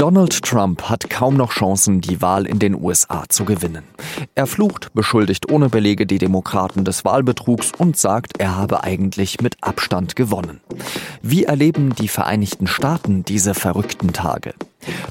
[0.00, 3.84] Donald Trump hat kaum noch Chancen, die Wahl in den USA zu gewinnen.
[4.34, 9.56] Er flucht, beschuldigt ohne Belege die Demokraten des Wahlbetrugs und sagt, er habe eigentlich mit
[9.60, 10.62] Abstand gewonnen.
[11.20, 14.54] Wie erleben die Vereinigten Staaten diese verrückten Tage?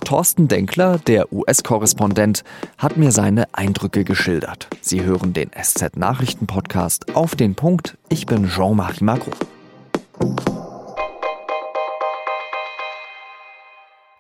[0.04, 2.44] Thorsten Denkler, der US-Korrespondent,
[2.80, 4.70] hat mir seine Eindrücke geschildert.
[4.82, 7.96] Sie hören den SZ-Nachrichten-Podcast auf den Punkt.
[8.10, 9.36] Ich bin Jean-Marie Macron.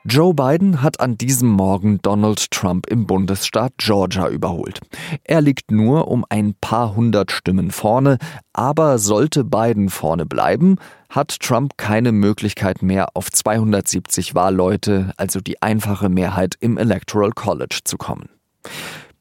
[0.10, 4.80] Joe Biden hat an diesem Morgen Donald Trump im Bundesstaat Georgia überholt.
[5.24, 8.18] Er liegt nur um ein paar hundert Stimmen vorne,
[8.52, 10.78] aber sollte Biden vorne bleiben,
[11.12, 17.82] hat Trump keine Möglichkeit mehr auf 270 Wahlleute, also die einfache Mehrheit im Electoral College
[17.84, 18.30] zu kommen.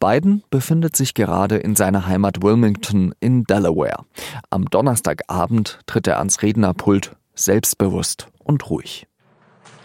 [0.01, 4.07] Biden befindet sich gerade in seiner Heimat Wilmington in Delaware.
[4.49, 9.07] Am Donnerstagabend tritt er ans Rednerpult, selbstbewusst und ruhig.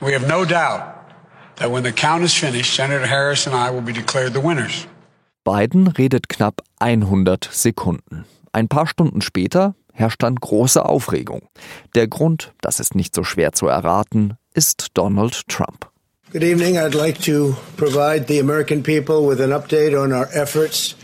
[0.03, 0.81] We have no doubt
[1.55, 4.85] that when the count is finished, Senator Harris and I will be declared the winners.
[5.45, 8.25] Biden redet knapp 100 Sekunden.
[8.51, 11.47] Ein paar Stunden später herrscht dann große Aufregung.
[11.95, 15.89] Der Grund, das ist nicht so schwer zu erraten, ist Donald Trump.
[16.33, 16.77] Good evening.
[16.77, 20.95] I'd like to provide the American people with an update on our efforts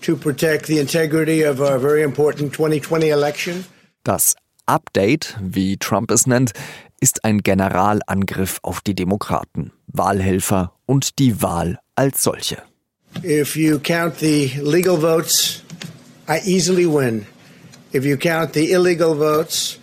[0.00, 3.64] to protect the integrity of our very important 2020 election.
[4.02, 4.34] Das
[4.66, 6.52] Update, wie Trump es nennt,
[7.00, 12.58] ist ein Generalangriff auf die Demokraten, Wahlhelfer und die Wahl als solche.
[13.24, 15.62] If you count the legal votes,
[16.28, 17.26] I easily win.
[17.92, 19.78] If you count the illegal votes,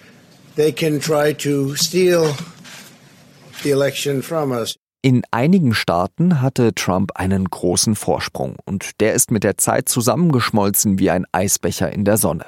[0.56, 2.34] they can try to steal
[3.64, 4.76] the election from us.
[5.02, 11.00] In einigen Staaten hatte Trump einen großen Vorsprung und der ist mit der Zeit zusammengeschmolzen
[11.00, 12.46] wie ein Eisbecher in der Sonne.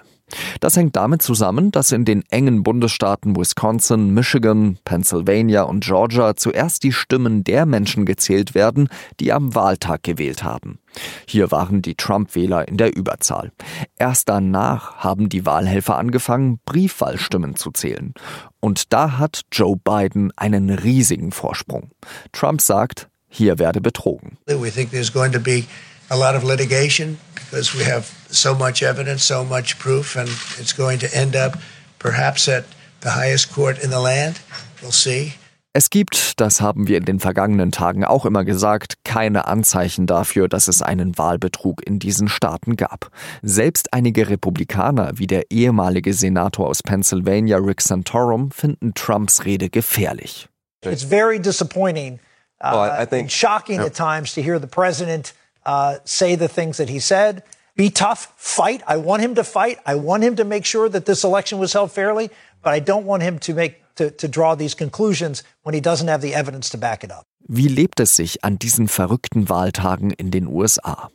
[0.60, 6.84] Das hängt damit zusammen, dass in den engen Bundesstaaten Wisconsin, Michigan, Pennsylvania und Georgia zuerst
[6.84, 10.80] die Stimmen der Menschen gezählt werden, die am Wahltag gewählt haben.
[11.28, 13.52] Hier waren die Trump-Wähler in der Überzahl.
[13.98, 18.14] Erst danach haben die Wahlhelfer angefangen, Briefwahlstimmen zu zählen.
[18.60, 21.92] Und da hat Joe Biden einen riesigen Vorsprung.
[22.32, 24.38] Trump sagt, hier werde betrogen.
[24.48, 25.66] We think there's going to be
[26.10, 30.74] a lot of litigation because we have so much evidence, so much proof, and it's
[30.74, 31.58] going to end up
[32.00, 32.66] perhaps at
[33.02, 34.40] the highest court in the land.
[34.82, 35.34] We'll see.
[35.72, 40.48] Es gibt, das haben wir in den vergangenen Tagen auch immer gesagt, keine Anzeichen dafür,
[40.48, 43.12] dass es einen Wahlbetrug in diesen Staaten gab.
[43.44, 50.50] Selbst einige Republikaner, wie der ehemalige Senator aus Pennsylvania Rick Santorum, finden Trumps Rede gefährlich.
[50.84, 52.20] It's very disappointing,
[52.64, 55.34] uh, well, I think, shocking at times to hear the president
[55.66, 57.44] uh, say the things that he said.
[57.76, 58.82] Be tough, fight.
[58.86, 59.78] I want him to fight.
[59.86, 62.30] I want him to make sure that this election was held fairly,
[62.62, 66.08] but I don't want him to make to, to draw these conclusions when he doesn't
[66.08, 67.26] have the evidence to back it up.
[67.48, 71.10] Wie lebt es sich an diesen verrückten Wahltagen in den USA?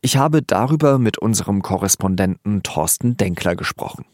[0.00, 4.04] Ich habe darüber mit unserem Korrespondenten Thorsten Denkler gesprochen.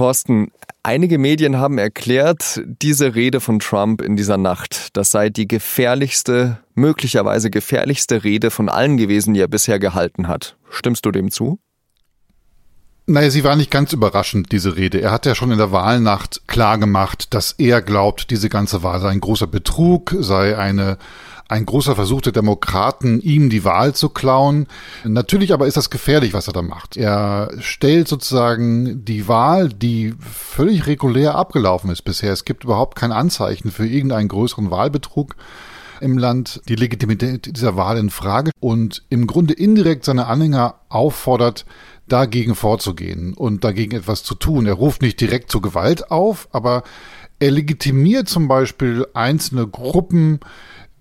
[0.00, 0.50] Thorsten,
[0.82, 6.58] einige Medien haben erklärt, diese Rede von Trump in dieser Nacht, das sei die gefährlichste,
[6.74, 10.56] möglicherweise gefährlichste Rede von allen gewesen, die er bisher gehalten hat.
[10.70, 11.58] Stimmst du dem zu?
[13.10, 15.00] Naja, sie war nicht ganz überraschend, diese Rede.
[15.00, 19.00] Er hat ja schon in der Wahlnacht klar gemacht, dass er glaubt, diese ganze Wahl
[19.00, 20.96] sei ein großer Betrug, sei eine
[21.48, 24.68] ein großer Versuch der Demokraten, ihm die Wahl zu klauen.
[25.02, 26.96] Natürlich aber ist das gefährlich, was er da macht.
[26.96, 32.32] Er stellt sozusagen die Wahl, die völlig regulär abgelaufen ist bisher.
[32.32, 35.34] Es gibt überhaupt kein Anzeichen für irgendeinen größeren Wahlbetrug
[36.00, 41.66] im Land, die Legitimität dieser Wahl in Frage und im Grunde indirekt seine Anhänger auffordert,
[42.12, 44.66] dagegen vorzugehen und dagegen etwas zu tun.
[44.66, 46.82] Er ruft nicht direkt zur Gewalt auf, aber
[47.38, 50.40] er legitimiert zum Beispiel einzelne Gruppen,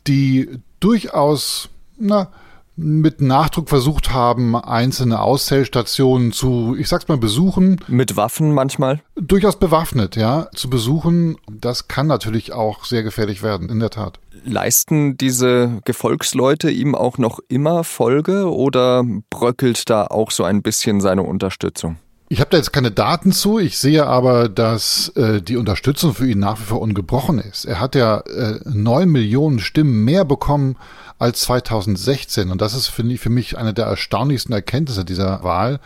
[0.07, 0.49] die
[0.79, 1.69] durchaus
[1.99, 2.31] na,
[2.79, 7.81] mit Nachdruck versucht haben, einzelne Auszählstationen zu, ich sag's mal, besuchen.
[7.87, 9.01] Mit Waffen manchmal?
[9.15, 11.37] Durchaus bewaffnet, ja, zu besuchen.
[11.51, 14.19] Das kann natürlich auch sehr gefährlich werden, in der Tat.
[14.43, 21.01] Leisten diese Gefolgsleute ihm auch noch immer Folge oder bröckelt da auch so ein bisschen
[21.01, 21.97] seine Unterstützung?
[22.31, 26.29] Ich habe da jetzt keine Daten zu, ich sehe aber, dass äh, die Unterstützung für
[26.29, 27.65] ihn nach wie vor ungebrochen ist.
[27.65, 30.77] Er hat ja äh, neun äh, Millionen Stimmen mehr bekommen
[31.19, 35.79] als 2016 und das ist, ich, für mich eine der erstaunlichsten Erkenntnisse dieser Wahl,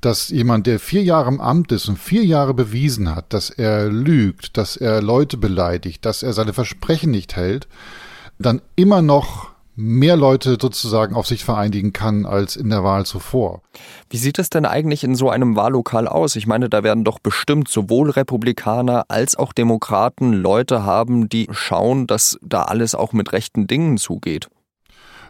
[0.00, 3.90] dass jemand, der vier Jahre im Amt ist und vier Jahre bewiesen hat, dass er
[3.90, 7.66] lügt, dass er Leute beleidigt, dass er seine Versprechen nicht hält,
[8.38, 13.62] dann immer noch mehr Leute sozusagen auf sich vereinigen kann als in der Wahl zuvor.
[14.10, 16.34] Wie sieht es denn eigentlich in so einem Wahllokal aus?
[16.34, 22.08] Ich meine, da werden doch bestimmt sowohl Republikaner als auch Demokraten Leute haben, die schauen,
[22.08, 24.48] dass da alles auch mit rechten Dingen zugeht.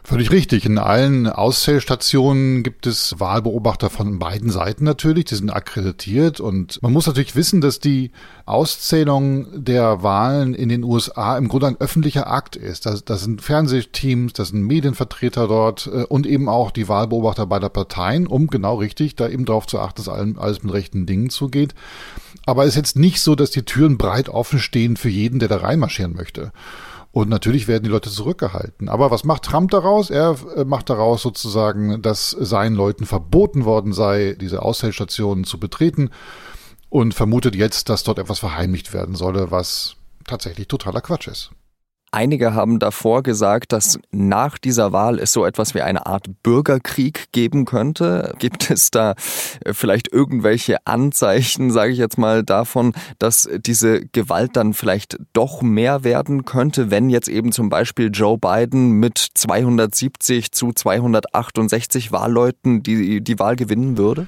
[0.09, 0.65] Völlig richtig.
[0.65, 5.25] In allen Auszählstationen gibt es Wahlbeobachter von beiden Seiten natürlich.
[5.25, 8.09] Die sind akkreditiert und man muss natürlich wissen, dass die
[8.47, 12.87] Auszählung der Wahlen in den USA im Grunde ein öffentlicher Akt ist.
[12.87, 17.69] Da, da sind Fernsehteams, da sind Medienvertreter dort äh, und eben auch die Wahlbeobachter beider
[17.69, 21.75] Parteien, um genau richtig da eben darauf zu achten, dass alles mit rechten Dingen zugeht.
[22.47, 25.49] Aber es ist jetzt nicht so, dass die Türen breit offen stehen für jeden, der
[25.49, 26.51] da reinmarschieren möchte.
[27.11, 28.87] Und natürlich werden die Leute zurückgehalten.
[28.87, 30.09] Aber was macht Trump daraus?
[30.09, 36.11] Er äh, macht daraus sozusagen, dass seinen Leuten verboten worden sei, diese Aushältstationen zu betreten
[36.89, 39.95] und vermutet jetzt, dass dort etwas verheimlicht werden solle, was
[40.25, 41.51] tatsächlich totaler Quatsch ist.
[42.11, 47.31] Einige haben davor gesagt, dass nach dieser Wahl es so etwas wie eine Art Bürgerkrieg
[47.31, 48.33] geben könnte.
[48.39, 49.13] Gibt es da
[49.63, 55.61] äh, vielleicht irgendwelche Anzeichen, sage ich jetzt mal, davon, dass diese Gewalt dann vielleicht doch
[55.61, 62.81] mehr werden könnte, wenn jetzt eben zum Beispiel Joe Biden mit 270 zu 268 Wahlleuten
[62.81, 64.27] die, die Wahl gewinnen würde?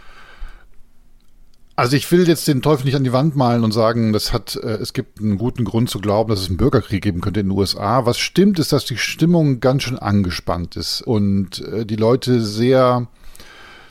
[1.81, 4.55] Also ich will jetzt den Teufel nicht an die Wand malen und sagen, das hat,
[4.55, 7.47] äh, es gibt einen guten Grund zu glauben, dass es einen Bürgerkrieg geben könnte in
[7.47, 8.05] den USA.
[8.05, 13.07] Was stimmt, ist, dass die Stimmung ganz schön angespannt ist und äh, die Leute sehr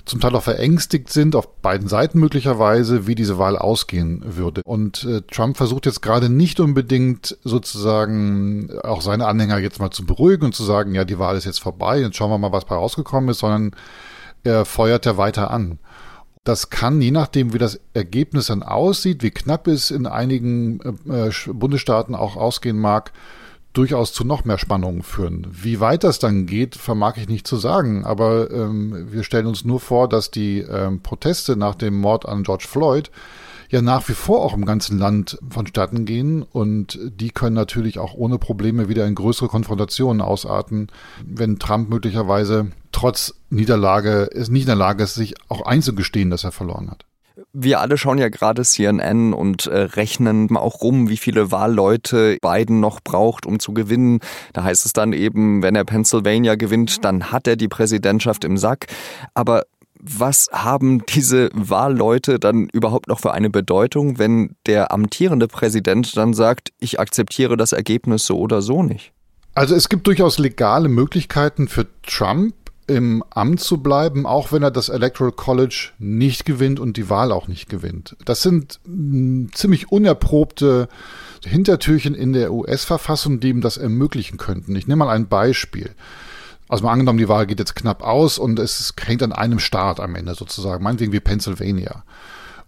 [0.05, 4.61] zum Teil auch verängstigt sind, auf beiden Seiten möglicherweise, wie diese Wahl ausgehen würde.
[4.65, 10.07] Und äh, Trump versucht jetzt gerade nicht unbedingt sozusagen auch seine Anhänger jetzt mal zu
[10.07, 12.67] beruhigen und zu sagen, ja, die Wahl ist jetzt vorbei, jetzt schauen wir mal, was
[12.67, 13.73] bei rausgekommen ist, sondern
[14.45, 15.81] er feuert ja weiter an.
[16.45, 21.29] Das kann, je nachdem, wie das Ergebnis dann aussieht, wie knapp es in einigen äh,
[21.29, 23.13] äh, Bundesstaaten auch ausgehen mag,
[23.73, 25.47] durchaus zu noch mehr Spannungen führen.
[25.51, 28.05] Wie weit das dann geht, vermag ich nicht zu sagen.
[28.05, 32.43] Aber ähm, wir stellen uns nur vor, dass die ähm, Proteste nach dem Mord an
[32.43, 33.11] George Floyd
[33.69, 38.15] ja nach wie vor auch im ganzen Land vonstatten gehen und die können natürlich auch
[38.15, 40.89] ohne Probleme wieder in größere Konfrontationen ausarten,
[41.25, 46.45] wenn Trump möglicherweise trotz Niederlage es nicht in der Lage ist, sich auch einzugestehen, dass
[46.45, 47.07] er verloren hat.
[47.55, 52.81] Wir alle schauen ja gerade CNN und äh, rechnen auch rum, wie viele Wahlleute Biden
[52.81, 54.21] noch braucht, um zu gewinnen.
[54.53, 58.59] Da heißt es dann eben, wenn er Pennsylvania gewinnt, dann hat er die Präsidentschaft im
[58.59, 58.87] Sack.
[59.33, 59.65] Aber
[59.99, 66.35] was haben diese Wahlleute dann überhaupt noch für eine Bedeutung, wenn der amtierende Präsident dann
[66.35, 69.13] sagt, ich akzeptiere das Ergebnis so oder so nicht?
[69.55, 72.55] Also es gibt durchaus legale Möglichkeiten für Trump
[72.91, 77.31] im Amt zu bleiben, auch wenn er das Electoral College nicht gewinnt und die Wahl
[77.31, 78.17] auch nicht gewinnt.
[78.25, 80.89] Das sind hm, ziemlich unerprobte
[81.45, 84.75] Hintertürchen in der US-Verfassung, die ihm das ermöglichen könnten.
[84.75, 85.91] Ich nehme mal ein Beispiel.
[86.69, 90.01] Also mal angenommen, die Wahl geht jetzt knapp aus und es hängt an einem Staat
[90.01, 92.05] am Ende sozusagen, meinetwegen wie Pennsylvania.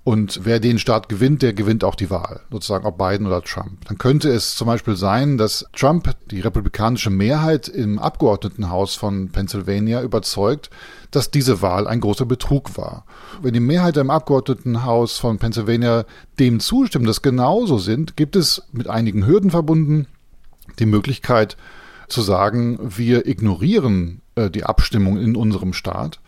[0.04, 3.84] Und wer den Staat gewinnt, der gewinnt auch die Wahl, sozusagen ob Biden oder Trump.
[3.86, 10.02] Dann könnte es zum Beispiel sein, dass Trump die republikanische Mehrheit im Abgeordnetenhaus von Pennsylvania
[10.02, 10.70] überzeugt,
[11.12, 13.04] dass diese Wahl ein großer Betrug war.
[13.42, 16.04] Wenn die Mehrheit im Abgeordnetenhaus von Pennsylvania
[16.40, 20.08] dem zustimmt, dass genauso sind, gibt es mit einigen Hürden verbunden
[20.78, 21.56] die Möglichkeit,
[22.08, 26.20] zu sagen, wir ignorieren äh, die Abstimmung in unserem Staat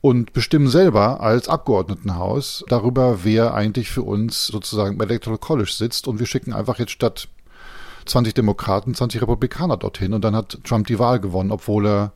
[0.00, 6.06] und bestimmen selber als Abgeordnetenhaus darüber, wer eigentlich für uns sozusagen im Electoral College sitzt
[6.06, 7.28] und wir schicken einfach jetzt statt
[8.06, 12.12] 20 Demokraten 20 Republikaner dorthin und dann hat Trump die Wahl gewonnen, obwohl er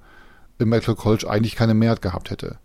[0.58, 2.58] im Electoral College eigentlich keine Mehrheit gehabt hätte.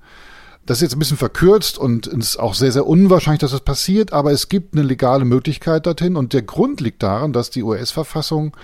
[0.66, 4.12] Das ist jetzt ein bisschen verkürzt und ist auch sehr, sehr unwahrscheinlich, dass das passiert,
[4.12, 8.56] aber es gibt eine legale Möglichkeit dorthin und der Grund liegt daran, dass die US-Verfassung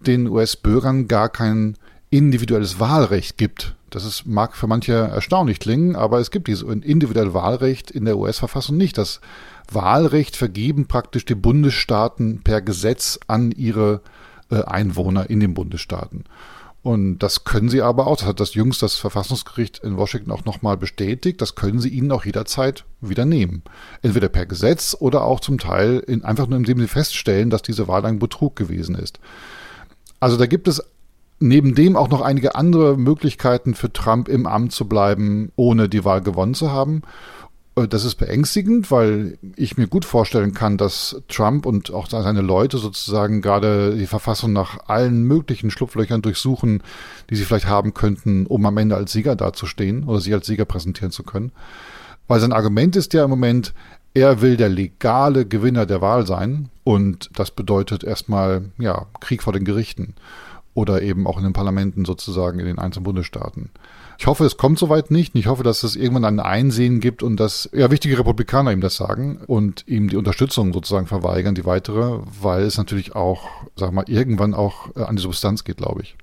[0.00, 1.76] den US-Bürgern gar kein
[2.10, 3.74] individuelles Wahlrecht gibt.
[3.92, 8.16] Das ist, mag für manche erstaunlich klingen, aber es gibt dieses individuelle Wahlrecht in der
[8.16, 8.96] US-Verfassung nicht.
[8.96, 9.20] Das
[9.70, 14.00] Wahlrecht vergeben praktisch die Bundesstaaten per Gesetz an ihre
[14.50, 16.24] äh, Einwohner in den Bundesstaaten.
[16.82, 20.46] Und das können sie aber auch, das hat das jüngst das Verfassungsgericht in Washington auch
[20.46, 23.62] nochmal bestätigt, das können sie ihnen auch jederzeit wieder nehmen.
[24.00, 27.88] Entweder per Gesetz oder auch zum Teil in, einfach nur indem sie feststellen, dass diese
[27.88, 29.20] Wahl ein Betrug gewesen ist.
[30.18, 30.82] Also da gibt es
[31.42, 36.04] neben dem auch noch einige andere Möglichkeiten für Trump im Amt zu bleiben, ohne die
[36.04, 37.02] Wahl gewonnen zu haben.
[37.76, 42.40] Äh, das ist beängstigend, weil ich mir gut vorstellen kann, dass Trump und auch seine
[42.40, 46.82] Leute sozusagen gerade die Verfassung nach allen möglichen Schlupflöchern durchsuchen,
[47.30, 50.64] die sie vielleicht haben könnten, um am Ende als Sieger dazustehen oder sich als Sieger
[50.64, 51.52] präsentieren zu können.
[52.28, 53.74] Weil sein Argument ist ja im Moment,
[54.14, 59.52] er will der legale Gewinner der Wahl sein und das bedeutet erstmal, ja, Krieg vor
[59.52, 60.14] den Gerichten.
[60.74, 63.70] Oder eben auch in den Parlamenten sozusagen in den einzelnen Bundesstaaten.
[64.18, 65.34] Ich hoffe, es kommt soweit nicht.
[65.34, 68.96] Ich hoffe, dass es irgendwann ein Einsehen gibt und dass ja wichtige Republikaner ihm das
[68.96, 74.04] sagen und ihm die Unterstützung sozusagen verweigern, die weitere, weil es natürlich auch, sag mal,
[74.08, 76.16] irgendwann auch äh, an die Substanz geht, glaube ich.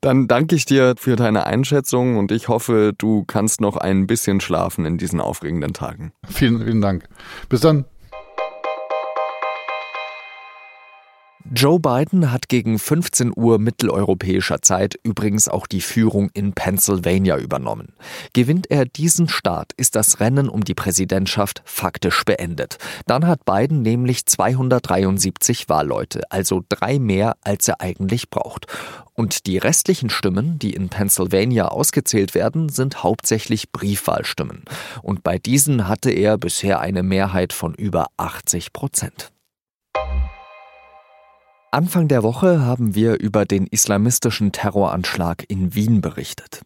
[0.00, 4.40] Dann danke ich dir für deine Einschätzung und ich hoffe, du kannst noch ein bisschen
[4.40, 6.12] schlafen in diesen aufregenden Tagen.
[6.28, 7.08] Vielen, vielen Dank.
[7.48, 7.84] Bis dann.
[11.50, 17.94] Joe Biden hat gegen 15 Uhr mitteleuropäischer Zeit übrigens auch die Führung in Pennsylvania übernommen.
[18.34, 22.76] Gewinnt er diesen Staat, ist das Rennen um die Präsidentschaft faktisch beendet.
[23.06, 28.66] Dann hat Biden nämlich 273 Wahlleute, also drei mehr, als er eigentlich braucht.
[29.14, 34.64] Und die restlichen Stimmen, die in Pennsylvania ausgezählt werden, sind hauptsächlich Briefwahlstimmen.
[35.02, 39.32] Und bei diesen hatte er bisher eine Mehrheit von über 80 Prozent.
[41.70, 46.62] Anfang der Woche haben wir über den islamistischen Terroranschlag in Wien berichtet.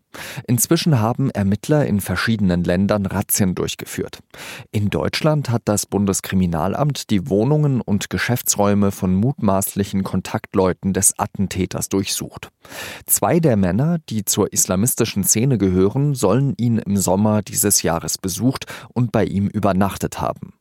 [0.46, 4.20] Inzwischen haben Ermittler in verschiedenen Ländern Razzien durchgeführt.
[4.70, 12.50] In Deutschland hat das Bundeskriminalamt die Wohnungen und Geschäftsräume von mutmaßlichen Kontaktleuten des Attentäters durchsucht.
[13.06, 18.66] Zwei der Männer, die zur islamistischen Szene gehören, sollen ihn im Sommer dieses Jahres besucht
[18.94, 20.54] und bei ihm übernachtet haben.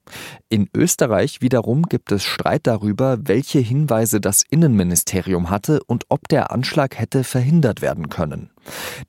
[0.49, 6.51] In Österreich wiederum gibt es Streit darüber, welche Hinweise das Innenministerium hatte und ob der
[6.51, 8.49] Anschlag hätte verhindert werden können.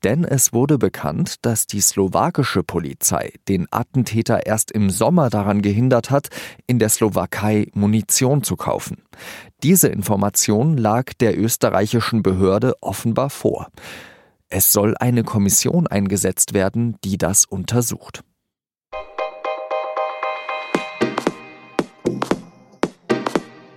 [0.03, 6.09] Denn es wurde bekannt, dass die slowakische Polizei den Attentäter erst im Sommer daran gehindert
[6.09, 6.29] hat,
[6.67, 9.03] in der Slowakei Munition zu kaufen.
[9.63, 13.67] Diese Information lag der österreichischen Behörde offenbar vor.
[14.49, 18.23] Es soll eine Kommission eingesetzt werden, die das untersucht.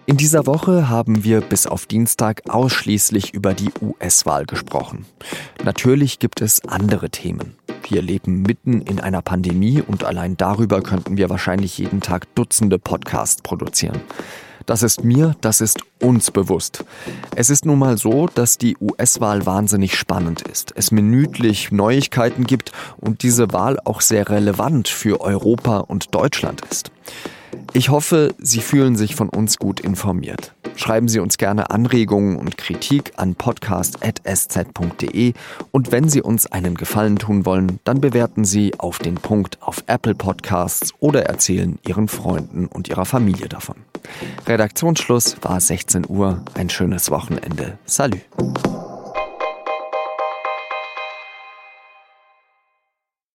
[0.08, 5.04] In dieser Woche haben wir bis auf Dienstag ausschließlich über die US-Wahl gesprochen.
[5.64, 7.56] Natürlich gibt es andere Themen.
[7.88, 12.78] Wir leben mitten in einer Pandemie und allein darüber könnten wir wahrscheinlich jeden Tag Dutzende
[12.78, 14.00] Podcasts produzieren.
[14.64, 16.84] Das ist mir, das ist uns bewusst.
[17.34, 22.70] Es ist nun mal so, dass die US-Wahl wahnsinnig spannend ist, es minütlich Neuigkeiten gibt
[22.96, 26.92] und diese Wahl auch sehr relevant für Europa und Deutschland ist.
[27.72, 30.54] Ich hoffe, Sie fühlen sich von uns gut informiert.
[30.76, 35.32] Schreiben Sie uns gerne Anregungen und Kritik an podcast.sz.de
[35.72, 39.84] und wenn Sie uns einen Gefallen tun wollen, dann bewerten Sie auf den Punkt auf
[39.86, 43.76] Apple Podcasts oder erzählen Ihren Freunden und Ihrer Familie davon.
[44.46, 46.42] Redaktionsschluss war 16 Uhr.
[46.54, 47.78] Ein schönes Wochenende.
[47.84, 48.20] Salü.